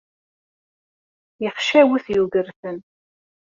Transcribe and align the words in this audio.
Yexcawet 1.43 2.05
Yugurten. 2.15 2.77